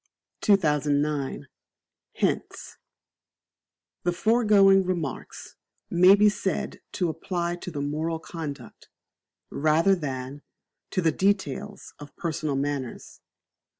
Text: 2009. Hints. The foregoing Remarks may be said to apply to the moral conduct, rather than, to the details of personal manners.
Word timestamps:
2009. 0.41 1.45
Hints. 2.13 2.77
The 4.01 4.11
foregoing 4.11 4.83
Remarks 4.83 5.57
may 5.91 6.15
be 6.15 6.27
said 6.27 6.81
to 6.93 7.07
apply 7.09 7.55
to 7.57 7.69
the 7.69 7.81
moral 7.81 8.17
conduct, 8.17 8.89
rather 9.51 9.93
than, 9.93 10.41
to 10.89 11.03
the 11.03 11.11
details 11.11 11.93
of 11.99 12.15
personal 12.15 12.55
manners. 12.55 13.21